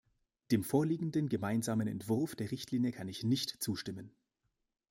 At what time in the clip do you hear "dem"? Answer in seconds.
0.49-0.63